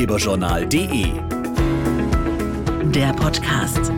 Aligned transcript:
ratgeberjournal.de. 0.00 1.12
Der 2.90 3.12
Podcast. 3.12 3.92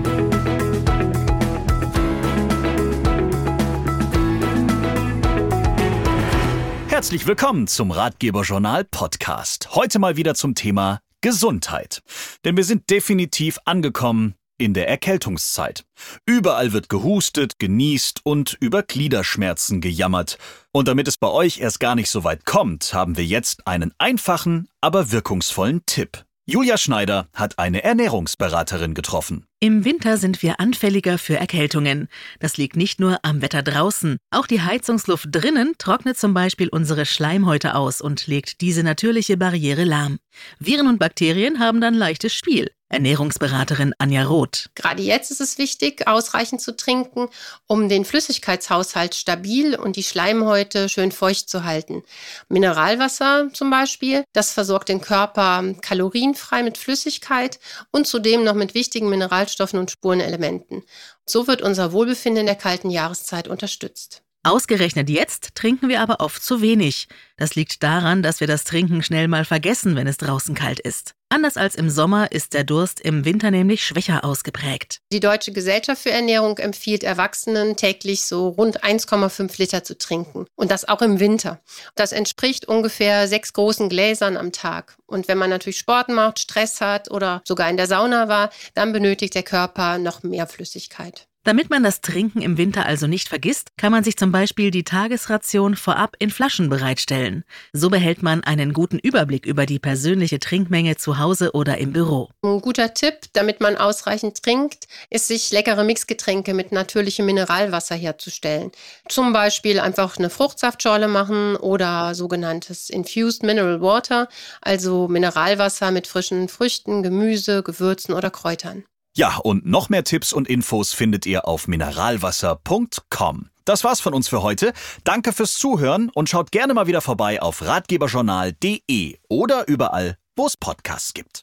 Herzlich 6.88 7.26
willkommen 7.26 7.68
zum 7.68 7.92
Ratgeberjournal 7.92 8.84
Podcast. 8.84 9.76
Heute 9.76 10.00
mal 10.00 10.16
wieder 10.16 10.34
zum 10.34 10.56
Thema 10.56 10.98
Gesundheit. 11.20 12.02
Denn 12.44 12.56
wir 12.56 12.64
sind 12.64 12.90
definitiv 12.90 13.58
angekommen 13.64 14.34
in 14.62 14.74
der 14.74 14.88
Erkältungszeit. 14.88 15.84
Überall 16.26 16.72
wird 16.72 16.88
gehustet, 16.88 17.58
genießt 17.58 18.20
und 18.24 18.56
über 18.60 18.82
Gliederschmerzen 18.82 19.80
gejammert. 19.80 20.38
Und 20.72 20.88
damit 20.88 21.08
es 21.08 21.18
bei 21.18 21.28
euch 21.28 21.58
erst 21.58 21.80
gar 21.80 21.94
nicht 21.94 22.10
so 22.10 22.24
weit 22.24 22.44
kommt, 22.44 22.94
haben 22.94 23.16
wir 23.16 23.24
jetzt 23.24 23.66
einen 23.66 23.92
einfachen, 23.98 24.68
aber 24.80 25.12
wirkungsvollen 25.12 25.82
Tipp. 25.86 26.24
Julia 26.44 26.76
Schneider 26.76 27.28
hat 27.34 27.60
eine 27.60 27.84
Ernährungsberaterin 27.84 28.94
getroffen. 28.94 29.46
Im 29.60 29.84
Winter 29.84 30.16
sind 30.18 30.42
wir 30.42 30.58
anfälliger 30.58 31.16
für 31.16 31.36
Erkältungen. 31.36 32.08
Das 32.40 32.56
liegt 32.56 32.74
nicht 32.74 32.98
nur 32.98 33.20
am 33.22 33.42
Wetter 33.42 33.62
draußen. 33.62 34.16
Auch 34.32 34.48
die 34.48 34.60
Heizungsluft 34.60 35.28
drinnen 35.30 35.74
trocknet 35.78 36.18
zum 36.18 36.34
Beispiel 36.34 36.68
unsere 36.68 37.06
Schleimhäute 37.06 37.76
aus 37.76 38.00
und 38.00 38.26
legt 38.26 38.60
diese 38.60 38.82
natürliche 38.82 39.36
Barriere 39.36 39.84
lahm. 39.84 40.18
Viren 40.58 40.88
und 40.88 40.98
Bakterien 40.98 41.60
haben 41.60 41.80
dann 41.80 41.94
leichtes 41.94 42.34
Spiel. 42.34 42.72
Ernährungsberaterin 42.92 43.94
Anja 43.98 44.24
Roth. 44.24 44.70
Gerade 44.74 45.02
jetzt 45.02 45.30
ist 45.30 45.40
es 45.40 45.58
wichtig, 45.58 46.06
ausreichend 46.06 46.60
zu 46.60 46.76
trinken, 46.76 47.28
um 47.66 47.88
den 47.88 48.04
Flüssigkeitshaushalt 48.04 49.14
stabil 49.14 49.74
und 49.74 49.96
die 49.96 50.02
Schleimhäute 50.02 50.88
schön 50.88 51.10
feucht 51.10 51.48
zu 51.48 51.64
halten. 51.64 52.02
Mineralwasser 52.48 53.48
zum 53.52 53.70
Beispiel, 53.70 54.24
das 54.32 54.52
versorgt 54.52 54.88
den 54.88 55.00
Körper 55.00 55.64
kalorienfrei 55.80 56.62
mit 56.62 56.78
Flüssigkeit 56.78 57.58
und 57.90 58.06
zudem 58.06 58.44
noch 58.44 58.54
mit 58.54 58.74
wichtigen 58.74 59.08
Mineralstoffen 59.08 59.78
und 59.78 59.90
Spurenelementen. 59.90 60.82
So 61.26 61.46
wird 61.46 61.62
unser 61.62 61.92
Wohlbefinden 61.92 62.40
in 62.40 62.46
der 62.46 62.56
kalten 62.56 62.90
Jahreszeit 62.90 63.48
unterstützt. 63.48 64.22
Ausgerechnet 64.44 65.08
jetzt 65.08 65.54
trinken 65.54 65.88
wir 65.88 66.00
aber 66.00 66.18
oft 66.18 66.42
zu 66.42 66.60
wenig. 66.60 67.06
Das 67.36 67.54
liegt 67.54 67.84
daran, 67.84 68.24
dass 68.24 68.40
wir 68.40 68.48
das 68.48 68.64
Trinken 68.64 69.04
schnell 69.04 69.28
mal 69.28 69.44
vergessen, 69.44 69.94
wenn 69.94 70.08
es 70.08 70.16
draußen 70.16 70.56
kalt 70.56 70.80
ist. 70.80 71.14
Anders 71.28 71.56
als 71.56 71.76
im 71.76 71.88
Sommer 71.88 72.32
ist 72.32 72.52
der 72.52 72.64
Durst 72.64 73.00
im 73.00 73.24
Winter 73.24 73.52
nämlich 73.52 73.84
schwächer 73.84 74.24
ausgeprägt. 74.24 74.98
Die 75.12 75.20
Deutsche 75.20 75.52
Gesellschaft 75.52 76.02
für 76.02 76.10
Ernährung 76.10 76.58
empfiehlt 76.58 77.04
Erwachsenen 77.04 77.76
täglich 77.76 78.24
so 78.24 78.48
rund 78.48 78.82
1,5 78.82 79.58
Liter 79.58 79.84
zu 79.84 79.96
trinken. 79.96 80.46
Und 80.56 80.72
das 80.72 80.88
auch 80.88 81.02
im 81.02 81.20
Winter. 81.20 81.60
Das 81.94 82.10
entspricht 82.10 82.66
ungefähr 82.66 83.28
sechs 83.28 83.52
großen 83.52 83.88
Gläsern 83.88 84.36
am 84.36 84.50
Tag. 84.50 84.96
Und 85.06 85.28
wenn 85.28 85.38
man 85.38 85.50
natürlich 85.50 85.78
Sport 85.78 86.08
macht, 86.08 86.40
Stress 86.40 86.80
hat 86.80 87.12
oder 87.12 87.42
sogar 87.46 87.70
in 87.70 87.76
der 87.76 87.86
Sauna 87.86 88.28
war, 88.28 88.50
dann 88.74 88.92
benötigt 88.92 89.36
der 89.36 89.44
Körper 89.44 89.98
noch 89.98 90.24
mehr 90.24 90.48
Flüssigkeit. 90.48 91.28
Damit 91.44 91.70
man 91.70 91.82
das 91.82 92.00
Trinken 92.00 92.40
im 92.40 92.56
Winter 92.56 92.86
also 92.86 93.08
nicht 93.08 93.28
vergisst, 93.28 93.70
kann 93.76 93.90
man 93.90 94.04
sich 94.04 94.16
zum 94.16 94.30
Beispiel 94.30 94.70
die 94.70 94.84
Tagesration 94.84 95.74
vorab 95.74 96.14
in 96.20 96.30
Flaschen 96.30 96.68
bereitstellen. 96.68 97.42
So 97.72 97.90
behält 97.90 98.22
man 98.22 98.44
einen 98.44 98.72
guten 98.72 99.00
Überblick 99.00 99.44
über 99.44 99.66
die 99.66 99.80
persönliche 99.80 100.38
Trinkmenge 100.38 100.96
zu 100.96 101.18
Hause 101.18 101.50
oder 101.52 101.78
im 101.78 101.92
Büro. 101.92 102.28
Ein 102.42 102.60
guter 102.60 102.94
Tipp, 102.94 103.14
damit 103.32 103.60
man 103.60 103.76
ausreichend 103.76 104.40
trinkt, 104.40 104.86
ist, 105.10 105.26
sich 105.26 105.50
leckere 105.50 105.82
Mixgetränke 105.82 106.54
mit 106.54 106.70
natürlichem 106.70 107.26
Mineralwasser 107.26 107.96
herzustellen. 107.96 108.70
Zum 109.08 109.32
Beispiel 109.32 109.80
einfach 109.80 110.18
eine 110.18 110.30
Fruchtsaftschorle 110.30 111.08
machen 111.08 111.56
oder 111.56 112.14
sogenanntes 112.14 112.88
Infused 112.88 113.42
Mineral 113.42 113.80
Water, 113.80 114.28
also 114.60 115.08
Mineralwasser 115.08 115.90
mit 115.90 116.06
frischen 116.06 116.48
Früchten, 116.48 117.02
Gemüse, 117.02 117.64
Gewürzen 117.64 118.14
oder 118.14 118.30
Kräutern. 118.30 118.84
Ja, 119.14 119.36
und 119.36 119.66
noch 119.66 119.88
mehr 119.88 120.04
Tipps 120.04 120.32
und 120.32 120.48
Infos 120.48 120.92
findet 120.92 121.26
ihr 121.26 121.46
auf 121.46 121.68
mineralwasser.com. 121.68 123.48
Das 123.64 123.84
war's 123.84 124.00
von 124.00 124.14
uns 124.14 124.28
für 124.28 124.42
heute. 124.42 124.72
Danke 125.04 125.32
fürs 125.32 125.54
Zuhören 125.54 126.10
und 126.10 126.28
schaut 126.28 126.50
gerne 126.50 126.74
mal 126.74 126.86
wieder 126.86 127.00
vorbei 127.00 127.40
auf 127.40 127.62
ratgeberjournal.de 127.62 129.18
oder 129.28 129.68
überall, 129.68 130.16
wo 130.34 130.46
es 130.46 130.56
Podcasts 130.56 131.14
gibt. 131.14 131.40